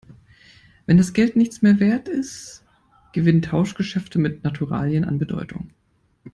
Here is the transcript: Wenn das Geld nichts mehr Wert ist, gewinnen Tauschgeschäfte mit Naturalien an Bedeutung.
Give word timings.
Wenn 0.87 0.97
das 0.97 1.13
Geld 1.13 1.35
nichts 1.35 1.61
mehr 1.61 1.79
Wert 1.79 2.09
ist, 2.09 2.63
gewinnen 3.13 3.43
Tauschgeschäfte 3.43 4.17
mit 4.17 4.43
Naturalien 4.43 5.03
an 5.05 5.19
Bedeutung. 5.19 5.69